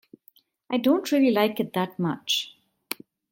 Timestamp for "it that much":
1.59-2.55